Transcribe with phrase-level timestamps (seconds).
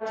[0.00, 0.06] Eu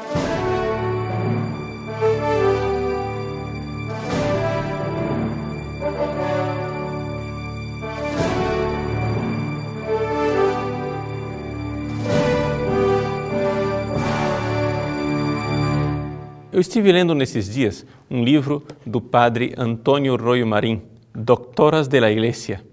[16.60, 20.84] estive lendo nesses dias um livro do padre Antônio Royo Marim,
[21.16, 22.64] Doctoras de la Iglesia,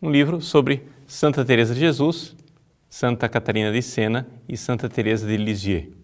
[0.00, 2.36] um livro sobre Santa Teresa de Jesus,
[2.88, 6.01] Santa Catarina de Sena e Santa Teresa de Lisieux.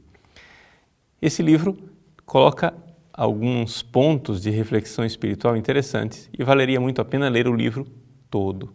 [1.21, 1.77] Esse livro
[2.25, 2.73] coloca
[3.13, 7.85] alguns pontos de reflexão espiritual interessantes e valeria muito a pena ler o livro
[8.31, 8.73] todo.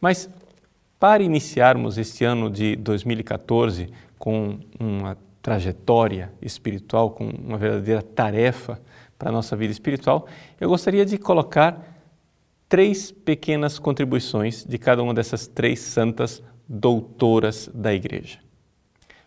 [0.00, 0.30] Mas
[0.98, 8.80] para iniciarmos este ano de 2014 com uma trajetória espiritual, com uma verdadeira tarefa
[9.18, 10.26] para a nossa vida espiritual,
[10.60, 11.96] eu gostaria de colocar
[12.68, 18.38] três pequenas contribuições de cada uma dessas três santas doutoras da Igreja.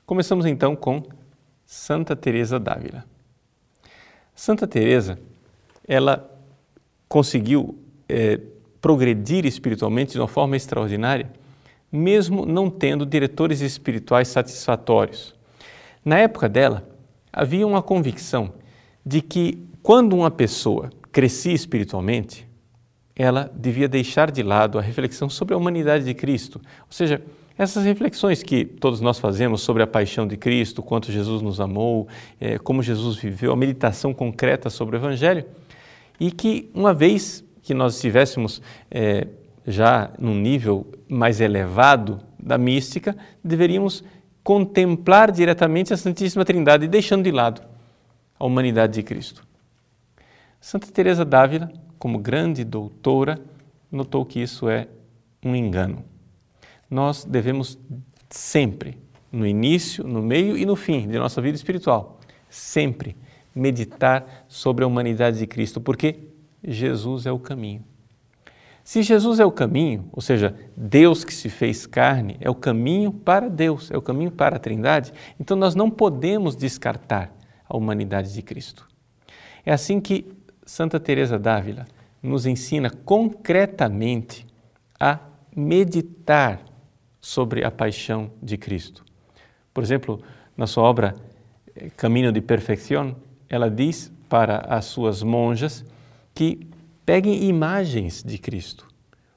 [0.05, 1.03] Começamos então com
[1.71, 3.05] Santa Teresa d'Ávila.
[4.33, 5.19] Santa Teresa,
[5.87, 6.27] ela
[7.07, 7.77] conseguiu
[8.09, 8.39] é,
[8.81, 11.31] progredir espiritualmente de uma forma extraordinária,
[11.91, 15.35] mesmo não tendo diretores espirituais satisfatórios.
[16.03, 16.89] Na época dela,
[17.31, 18.51] havia uma convicção
[19.05, 22.47] de que quando uma pessoa crescia espiritualmente,
[23.15, 26.59] ela devia deixar de lado a reflexão sobre a humanidade de Cristo.
[26.87, 27.21] Ou seja,
[27.59, 32.07] essas reflexões que todos nós fazemos sobre a paixão de Cristo, quanto Jesus nos amou,
[32.39, 35.43] é, como Jesus viveu, a meditação concreta sobre o Evangelho,
[36.17, 39.27] e que uma vez que nós estivéssemos é,
[39.67, 44.05] já num nível mais elevado da mística, deveríamos
[44.41, 47.61] contemplar diretamente a Santíssima Trindade, deixando de lado
[48.39, 49.45] a humanidade de Cristo.
[50.61, 53.37] Santa Teresa d'Ávila, como grande doutora,
[53.91, 54.87] notou que isso é
[55.43, 56.05] um engano.
[56.89, 57.77] Nós devemos
[58.29, 58.97] sempre,
[59.31, 63.15] no início, no meio e no fim de nossa vida espiritual, sempre
[63.53, 66.29] meditar sobre a humanidade de Cristo, porque
[66.63, 67.83] Jesus é o caminho.
[68.83, 73.11] Se Jesus é o caminho, ou seja, Deus que se fez carne, é o caminho
[73.11, 77.31] para Deus, é o caminho para a Trindade, então nós não podemos descartar
[77.67, 78.87] a humanidade de Cristo.
[79.63, 80.33] É assim que
[80.65, 81.85] Santa Teresa d'Ávila
[82.21, 84.47] nos ensina concretamente
[84.99, 85.19] a
[85.55, 86.68] meditar
[87.21, 89.03] sobre a paixão de Cristo.
[89.73, 90.21] Por exemplo,
[90.55, 91.15] na sua obra
[91.75, 93.15] eh, Caminho de Perfeição,
[93.47, 95.85] ela diz para as suas monjas
[96.33, 96.69] que
[97.09, 98.87] Peguem imagens de Cristo,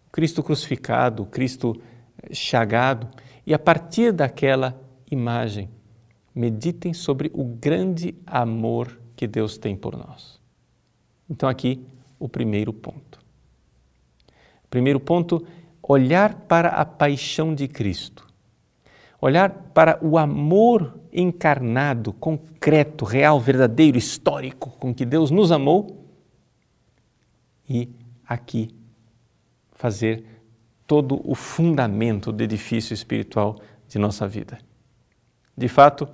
[0.06, 1.75] o Cristo crucificado, o Cristo
[2.31, 3.09] chagado,
[3.47, 4.78] e a partir daquela
[5.10, 5.70] imagem,
[6.34, 10.38] meditem sobre o grande amor que Deus tem por nós.
[11.31, 11.82] Então, aqui
[12.19, 13.19] o primeiro ponto.
[14.69, 15.43] Primeiro ponto,
[15.82, 18.26] olhar para a paixão de Cristo.
[19.20, 26.06] Olhar para o amor encarnado, concreto, real, verdadeiro, histórico com que Deus nos amou
[27.69, 27.88] e
[28.26, 28.75] aqui
[29.72, 30.25] fazer
[30.87, 34.59] todo o fundamento do edifício espiritual de nossa vida.
[35.56, 36.09] De fato,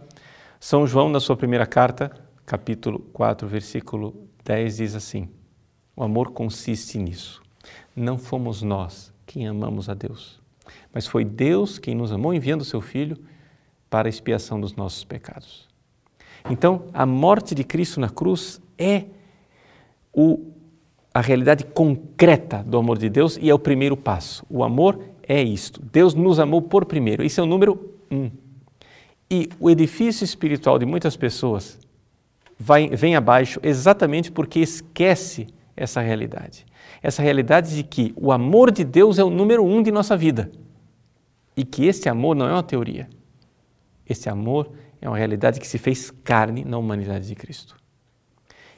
[0.61, 2.11] São João, na sua primeira carta,
[2.45, 5.29] capítulo 4, versículo 10, diz assim:
[5.97, 7.43] O amor consiste nisso.
[7.97, 10.41] Não fomos nós quem amamos a Deus,
[10.93, 13.17] mas foi Deus quem nos amou enviando seu Filho
[13.91, 15.69] para a expiação dos nossos pecados.
[16.51, 19.05] Então, a morte de Cristo na cruz é
[20.13, 20.53] o
[21.13, 24.47] a realidade concreta do amor de Deus e é o primeiro passo.
[24.49, 25.83] O amor é isto.
[25.83, 27.25] Deus nos amou por primeiro.
[27.25, 28.31] Esse é o número um.
[29.29, 31.79] E o edifício espiritual de muitas pessoas
[32.57, 36.65] vai, vem abaixo exatamente porque esquece essa realidade.
[37.03, 40.51] Essa realidade de que o amor de Deus é o número um de nossa vida.
[41.57, 43.09] E que esse amor não é uma teoria.
[44.09, 47.77] Esse amor é uma realidade que se fez carne na humanidade de Cristo.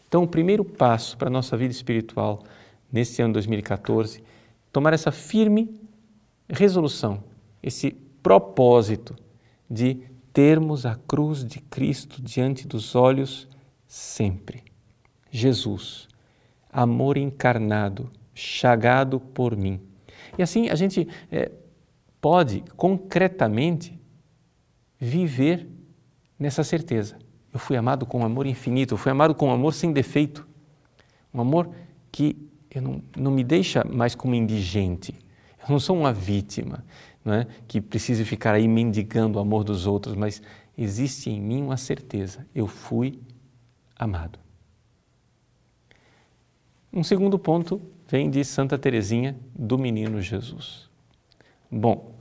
[0.09, 2.43] Então, o primeiro passo para a nossa vida espiritual
[2.93, 4.22] nesse ano 2014,
[4.72, 5.72] tomar essa firme
[6.48, 7.22] resolução,
[7.62, 7.92] esse
[8.22, 9.15] propósito
[9.71, 13.48] de termos a cruz de Cristo diante dos olhos
[13.86, 14.65] sempre.
[15.30, 16.09] Jesus,
[16.72, 19.81] amor encarnado, chagado por mim.
[20.39, 21.51] E assim a gente é,
[22.21, 23.99] pode concretamente
[24.99, 25.69] viver
[26.39, 27.17] nessa certeza.
[27.53, 30.47] Eu fui amado com amor infinito, eu fui amado com amor sem defeito.
[31.33, 31.71] Um amor
[32.13, 32.37] que
[32.71, 35.15] eu não, não me deixa mais como indigente.
[35.63, 36.84] Eu não sou uma vítima
[37.25, 37.47] não é?
[37.69, 40.43] que precisa ficar aí mendigando o amor dos outros, mas
[40.77, 43.21] existe em mim uma certeza: eu fui
[43.97, 44.39] amado.
[46.92, 50.89] Um segundo ponto vem de Santa Teresinha do Menino Jesus.
[51.71, 52.13] Bom,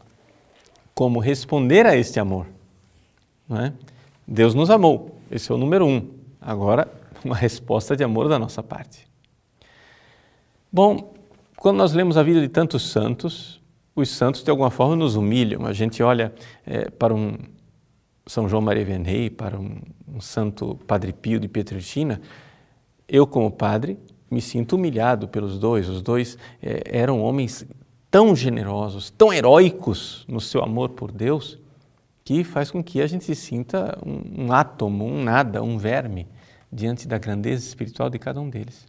[0.94, 2.48] como responder a este amor?
[3.50, 3.74] É?
[4.28, 6.10] Deus nos amou esse é o número um.
[6.42, 6.88] Agora,
[7.24, 9.08] uma resposta de amor da nossa parte.
[10.72, 11.14] Bom,
[11.58, 13.62] quando nós lemos a vida de tantos santos,
[13.96, 15.66] os santos de alguma forma nos humilham.
[15.66, 16.34] A gente olha
[16.66, 17.38] é, para um
[18.26, 22.22] São João Maria Vianney, para um, um santo Padre Pio de Pietrelcina.
[23.08, 23.98] Eu, como padre,
[24.30, 25.88] me sinto humilhado pelos dois.
[25.88, 27.66] Os dois é, eram homens
[28.12, 31.60] tão generosos, tão heróicos no seu amor por Deus,
[32.24, 36.28] que faz com que a gente se sinta um, um átomo, um nada, um verme
[36.72, 38.86] diante da grandeza espiritual de cada um deles.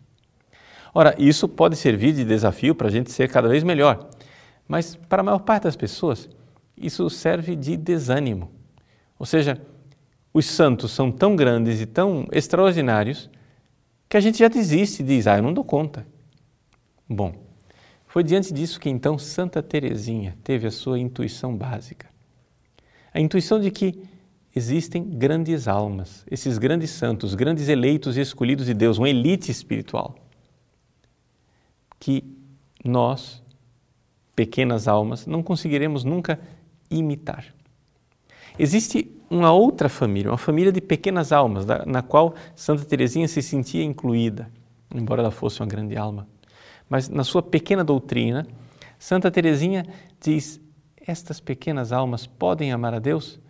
[0.93, 4.11] Ora, isso pode servir de desafio para a gente ser cada vez melhor,
[4.67, 6.29] mas para a maior parte das pessoas,
[6.77, 8.51] isso serve de desânimo.
[9.19, 9.61] Ou seja,
[10.33, 13.31] os santos são tão grandes e tão extraordinários
[14.11, 16.05] que a gente já desiste diz: Ah, eu não dou conta.
[17.09, 17.33] Bom,
[18.09, 22.09] foi diante disso que então Santa Teresinha teve a sua intuição básica.
[23.15, 24.03] A intuição de que
[24.55, 30.17] existem grandes almas, esses grandes santos, grandes eleitos e escolhidos de Deus, uma elite espiritual,
[32.01, 32.25] que
[32.85, 33.41] nós,
[34.35, 36.41] pequenas almas, não conseguiremos nunca
[36.91, 37.55] imitar.
[38.59, 43.85] Existe uma outra família, uma família de pequenas almas, na qual Santa Teresinha se sentia
[43.85, 44.50] incluída,
[44.93, 46.27] embora ela fosse uma grande alma.
[46.88, 48.47] Mas na sua pequena doutrina,
[48.99, 49.87] Santa Teresinha
[50.21, 50.61] diz:
[51.06, 53.41] estas pequenas almas podem amar a Deus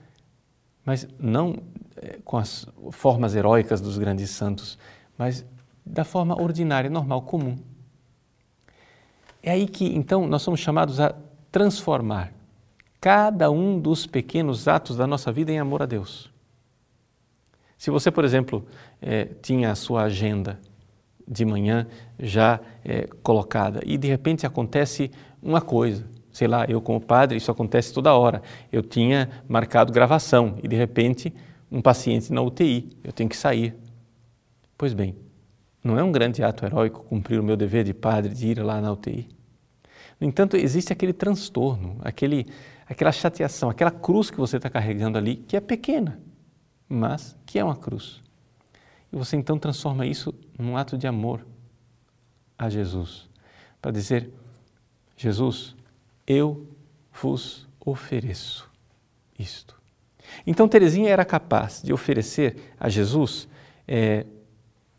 [0.84, 1.56] mas não
[1.96, 4.78] eh, com as formas heróicas dos grandes santos,
[5.16, 5.44] mas
[5.84, 7.56] da forma ordinária, normal, comum.
[9.42, 11.14] É aí que então nós somos chamados a
[11.50, 12.32] transformar
[13.00, 16.30] cada um dos pequenos atos da nossa vida em amor a Deus.
[17.78, 18.66] Se você, por exemplo,
[19.00, 20.60] é, tinha a sua agenda
[21.26, 21.86] de manhã
[22.18, 25.10] já é, colocada e de repente acontece
[25.42, 28.42] uma coisa, sei lá, eu como padre, isso acontece toda hora.
[28.70, 31.32] Eu tinha marcado gravação e de repente
[31.72, 33.74] um paciente na UTI, eu tenho que sair.
[34.76, 35.16] Pois bem,
[35.82, 38.80] não é um grande ato heróico cumprir o meu dever de padre de ir lá
[38.80, 39.26] na UTI.
[40.20, 42.46] No entanto, existe aquele transtorno, aquele,
[42.90, 46.20] aquela chateação, aquela cruz que você está carregando ali, que é pequena,
[46.88, 48.20] mas que é uma cruz.
[49.12, 51.46] E você então transforma isso num ato de amor
[52.58, 53.28] a Jesus,
[53.80, 54.30] para dizer:
[55.16, 55.76] Jesus,
[56.26, 56.66] eu
[57.12, 58.68] vos ofereço
[59.38, 59.80] isto.
[60.46, 63.48] Então Teresinha era capaz de oferecer a Jesus
[63.86, 64.26] é,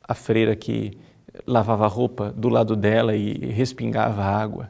[0.01, 0.97] a freira que
[1.45, 4.69] lavava a roupa do lado dela e respingava água,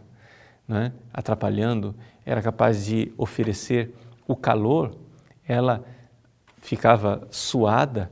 [0.72, 1.94] né, atrapalhando,
[2.26, 3.94] era capaz de oferecer
[4.28, 4.96] o calor,
[5.46, 5.84] ela
[6.58, 8.10] ficava suada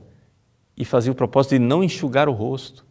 [0.76, 2.84] e fazia o propósito de não enxugar o rosto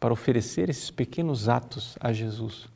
[0.00, 2.68] para oferecer esses pequenos atos a Jesus.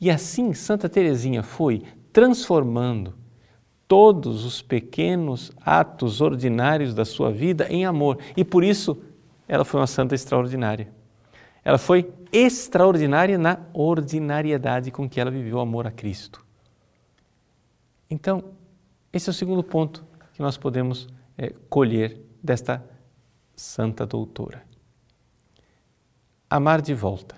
[0.00, 3.14] E assim Santa Teresinha foi transformando
[3.86, 8.18] todos os pequenos atos ordinários da sua vida em amor.
[8.36, 9.00] E por isso
[9.46, 10.88] ela foi uma santa extraordinária.
[11.64, 16.44] Ela foi extraordinária na ordinariedade com que ela viveu o amor a Cristo.
[18.10, 18.44] Então,
[19.12, 22.84] esse é o segundo ponto que nós podemos é, colher desta
[23.54, 24.62] santa doutora.
[26.48, 27.36] Amar de volta.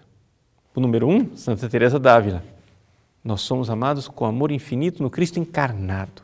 [0.75, 2.45] O número um, Santa Teresa d'Ávila.
[3.25, 6.23] Nós somos amados com amor infinito no Cristo encarnado.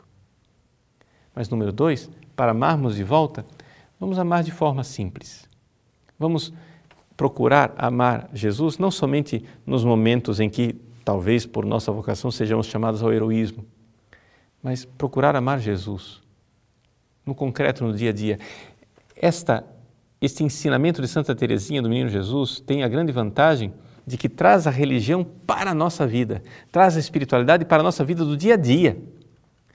[1.35, 3.45] Mas número dois, para amarmos de volta,
[3.99, 5.49] vamos amar de forma simples.
[6.19, 6.53] Vamos
[7.17, 13.03] procurar amar Jesus não somente nos momentos em que, talvez por nossa vocação, sejamos chamados
[13.03, 13.65] ao heroísmo,
[14.63, 16.21] mas procurar amar Jesus
[17.25, 18.39] no concreto, no dia a dia.
[19.17, 19.65] Esta,
[20.21, 23.73] este ensinamento de Santa Teresinha do Menino Jesus tem a grande vantagem
[24.07, 28.05] de que traz a religião para a nossa vida, traz a espiritualidade para a nossa
[28.05, 28.97] vida do dia a dia.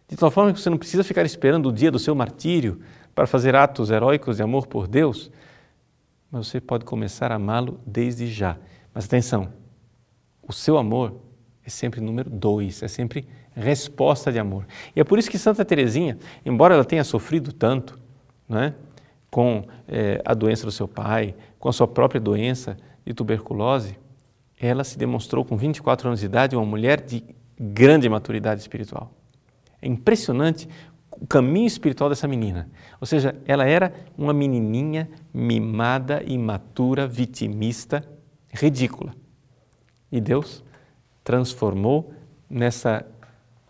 [0.08, 2.80] De tal forma que você não precisa ficar esperando o dia do seu martírio
[3.14, 5.32] para fazer atos heróicos de amor por Deus,
[6.32, 8.58] mas você pode começar a amá-lo desde já.
[8.94, 9.52] Mas atenção,
[10.42, 11.20] o seu amor
[11.66, 14.66] é sempre número dois, é sempre resposta de amor.
[14.96, 18.00] E é por isso que Santa Teresinha, embora ela tenha sofrido tanto,
[18.48, 18.74] não é?
[19.30, 23.98] com é, a doença do seu pai, com a sua própria doença de tuberculose,
[24.60, 27.24] ela se demonstrou com 24 anos de idade uma mulher de
[27.58, 29.12] grande maturidade espiritual.
[29.82, 30.68] É impressionante
[31.22, 32.68] o caminho espiritual dessa menina.
[33.00, 38.04] Ou seja, ela era uma menininha mimada, imatura, vitimista,
[38.52, 39.14] ridícula.
[40.12, 40.64] E Deus
[41.24, 42.12] transformou
[42.50, 43.06] nessa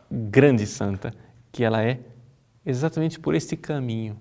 [0.09, 1.13] grande santa
[1.51, 1.99] que ela é
[2.65, 4.17] exatamente por este caminho,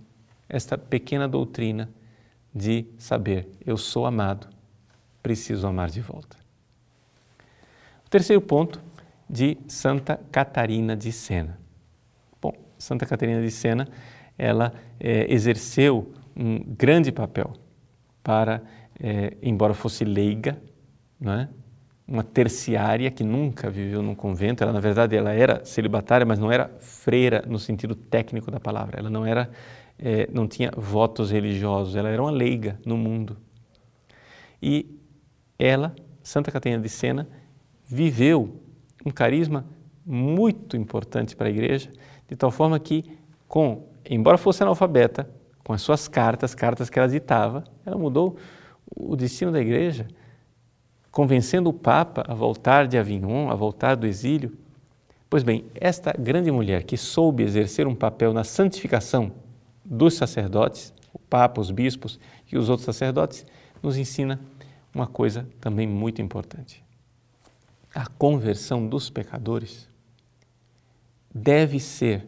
[0.49, 1.89] esta pequena doutrina
[2.53, 4.49] de saber eu sou amado,
[5.23, 6.37] preciso amar de volta.
[8.11, 8.83] Terceiro ponto
[9.29, 11.60] de Santa Catarina de Sena.
[12.81, 13.87] Santa Catarina de Sena,
[14.37, 17.53] ela é, exerceu um grande papel
[18.23, 18.63] para,
[18.99, 20.61] é, embora fosse leiga,
[21.21, 21.49] não é?
[22.11, 24.65] uma terciária que nunca viveu num convento.
[24.65, 28.99] Ela, na verdade, ela era celibatária, mas não era freira no sentido técnico da palavra.
[28.99, 29.49] Ela não era,
[29.97, 31.95] é, não tinha votos religiosos.
[31.95, 33.37] Ela era uma leiga no mundo.
[34.61, 34.99] E
[35.57, 37.29] ela, Santa Catarina de Sena,
[37.87, 38.61] viveu
[39.07, 39.65] um carisma
[40.11, 41.91] muito importante para a igreja,
[42.29, 45.31] de tal forma que, com, embora fosse analfabeta,
[45.63, 48.37] com as suas cartas, cartas que ela ditava, ela mudou
[48.97, 50.09] o destino da igreja
[51.11, 54.57] convencendo o Papa a voltar de Avignon, a voltar do exílio.
[55.29, 59.33] Pois bem, esta grande mulher que soube exercer um papel na santificação
[59.85, 62.19] dos sacerdotes, o Papa, os bispos
[62.51, 63.45] e os outros sacerdotes,
[63.83, 64.41] nos ensina
[64.95, 66.85] uma coisa também muito importante.
[67.95, 69.90] A conversão dos pecadores
[71.35, 72.27] deve ser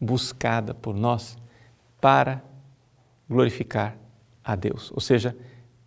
[0.00, 1.36] buscada por nós
[2.00, 2.42] para
[3.28, 3.96] glorificar
[4.42, 5.36] a Deus, ou seja,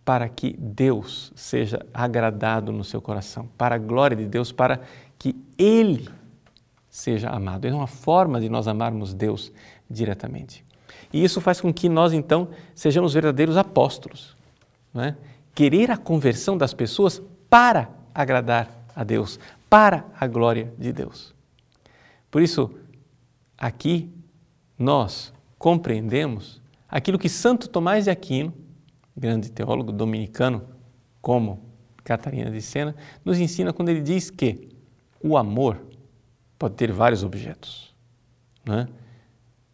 [0.04, 4.80] para que Deus seja agradado no seu coração, para a glória de Deus, para
[5.18, 6.08] que Ele
[6.88, 7.66] seja amado.
[7.66, 9.50] É uma forma de nós amarmos Deus
[9.90, 10.64] diretamente.
[11.12, 14.36] E isso faz com que nós, então, sejamos verdadeiros apóstolos.
[14.94, 15.14] É?
[15.54, 21.33] Querer a conversão das pessoas para agradar a Deus, para a glória de Deus.
[22.34, 22.68] Por isso,
[23.56, 24.12] aqui
[24.76, 28.52] nós compreendemos aquilo que Santo Tomás de Aquino
[29.16, 30.64] grande teólogo dominicano
[31.22, 31.62] como
[32.02, 34.68] Catarina de Sena, nos ensina quando ele diz que
[35.22, 35.80] o amor
[36.58, 37.94] pode ter vários objetos.
[38.66, 38.88] Né?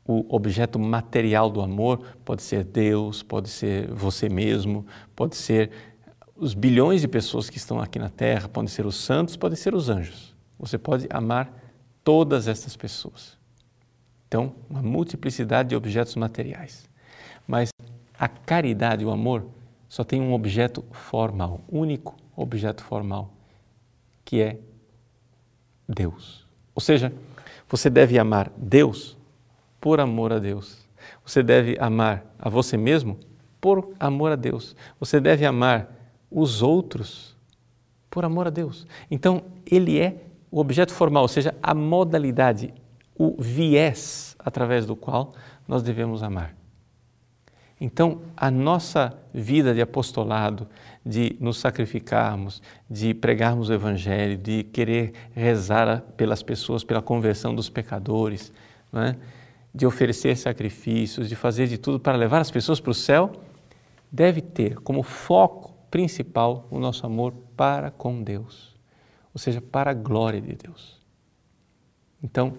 [0.05, 4.85] O objeto material do amor pode ser Deus, pode ser você mesmo,
[5.17, 5.71] pode ser
[6.37, 9.75] os bilhões de pessoas que estão aqui na Terra, podem ser os santos, podem ser
[9.75, 10.37] os anjos.
[10.59, 11.60] Você pode amar
[12.11, 13.39] todas essas pessoas.
[14.27, 16.91] Então, uma multiplicidade de objetos materiais.
[17.47, 17.71] Mas
[18.19, 19.47] a caridade, o amor,
[19.89, 23.33] só tem um objeto formal, único objeto formal,
[24.25, 24.59] que é
[25.89, 26.45] Deus.
[26.75, 27.13] Ou seja,
[27.69, 29.17] você deve amar Deus
[29.81, 30.79] por amor a Deus.
[31.25, 33.21] Você deve amar a você mesmo
[33.61, 34.75] por amor a Deus.
[34.99, 35.89] Você deve amar
[36.29, 37.37] os outros
[38.11, 38.85] por amor a Deus.
[39.09, 42.75] Então, ele é o objeto formal, ou seja, a modalidade,
[43.17, 45.33] o viés através do qual
[45.69, 46.55] nós devemos amar.
[47.81, 50.69] Então, a nossa vida de apostolado,
[51.05, 57.71] de nos sacrificarmos, de pregarmos o Evangelho, de querer rezar pelas pessoas, pela conversão dos
[57.71, 58.53] pecadores,
[58.93, 59.17] é?
[59.75, 63.33] de oferecer sacrifícios, de fazer de tudo para levar as pessoas para o céu,
[64.13, 68.77] deve ter como foco principal o nosso amor para com Deus,
[69.35, 71.01] ou seja, para a glória de Deus.
[72.23, 72.59] Então,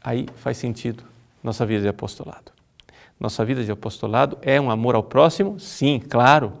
[0.00, 1.04] aí faz sentido
[1.42, 2.52] nossa vida de apostolado.
[3.18, 5.58] Nossa vida de apostolado é um amor ao próximo?
[5.58, 6.54] Sim, claro.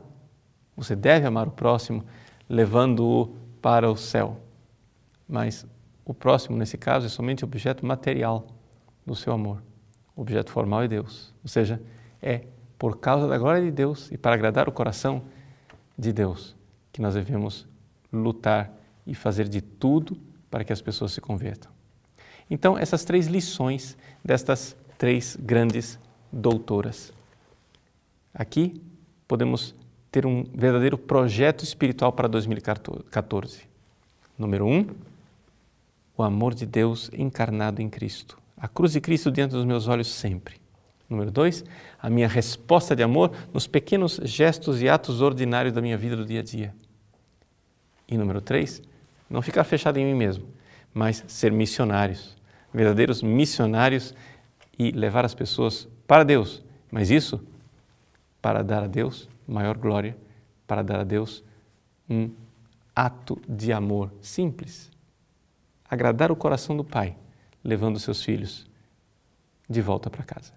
[0.76, 2.04] Você deve amar o próximo,
[2.48, 4.38] levando-o para o céu.
[5.28, 5.66] Mas
[6.04, 8.46] o próximo, nesse caso, é somente objeto material
[9.06, 9.62] do seu amor.
[10.14, 11.32] O objeto formal é Deus.
[11.42, 11.80] Ou seja,
[12.20, 12.44] é
[12.78, 15.22] por causa da glória de Deus e para agradar o coração
[15.96, 16.56] de Deus
[16.92, 17.66] que nós devemos
[18.12, 18.70] lutar
[19.06, 20.16] e fazer de tudo
[20.50, 21.70] para que as pessoas se convertam.
[22.50, 25.98] Então, essas três lições destas três grandes
[26.30, 27.12] doutoras.
[28.32, 28.80] Aqui
[29.26, 29.74] podemos
[30.12, 33.62] ter um verdadeiro projeto espiritual para 2014.
[34.38, 34.86] Número um,
[36.16, 38.38] o amor de Deus encarnado em Cristo.
[38.56, 40.54] A cruz de Cristo diante dos meus olhos sempre.
[41.08, 41.64] Número dois,
[42.00, 46.24] a minha resposta de amor nos pequenos gestos e atos ordinários da minha vida do
[46.24, 46.74] dia a dia.
[48.06, 48.80] E número três,
[49.32, 50.46] não ficar fechado em mim mesmo,
[50.92, 52.36] mas ser missionários,
[52.72, 54.14] verdadeiros missionários
[54.78, 57.42] e levar as pessoas para Deus, mas isso
[58.42, 60.14] para dar a Deus maior glória,
[60.66, 61.42] para dar a Deus
[62.08, 62.30] um
[62.94, 64.90] ato de amor simples.
[65.88, 67.16] Agradar o coração do Pai,
[67.64, 68.66] levando seus filhos
[69.68, 70.52] de volta para casa.